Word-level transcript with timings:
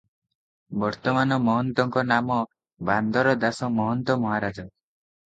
ବର୍ତ୍ତମାନ 0.83 1.35
ମହନ୍ତଙ୍କ 1.47 2.03
ନାମ 2.11 2.37
ବାନ୍ଦର 2.91 3.35
ଦାସ 3.43 3.69
ମହନ୍ତ 3.75 4.15
ମହାରାଜ। 4.25 4.65